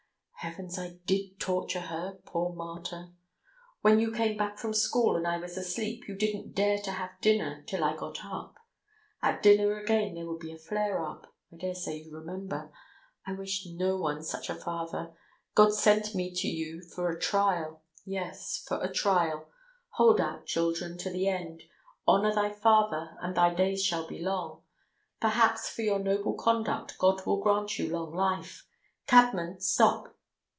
[0.43, 0.79] Heavens!
[0.79, 3.09] I did torture her, poor martyr!
[3.81, 7.11] When you came back from school and I was asleep you didn't dare to have
[7.21, 8.55] dinner till I got up.
[9.21, 11.31] At dinner again there would be a flare up.
[11.53, 12.71] I daresay you remember.
[13.23, 15.13] I wish no one such a father;
[15.53, 17.83] God sent me to you for a trial.
[18.03, 19.47] Yes, for a trial!
[19.89, 21.61] Hold out, children, to the end!
[22.07, 24.63] Honour thy father and thy days shall be long.
[25.19, 28.67] Perhaps for your noble conduct God will grant you long life.
[29.05, 30.17] Cabman, stop!"